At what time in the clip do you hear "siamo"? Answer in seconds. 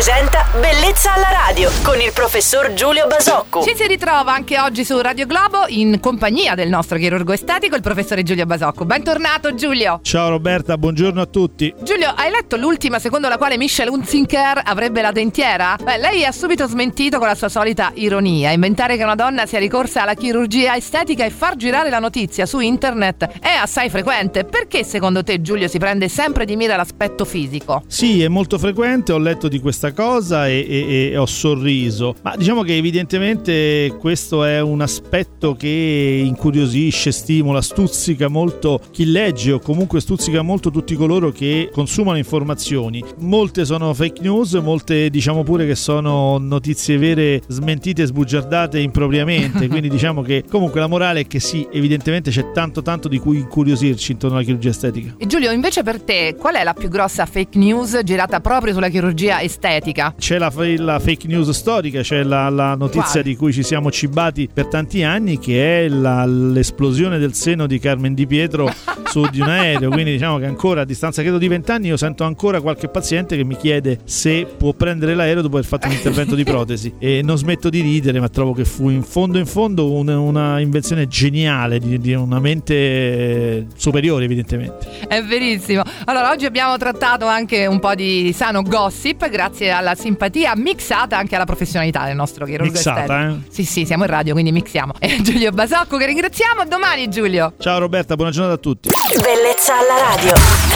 63.62-63.90, 93.86-94.04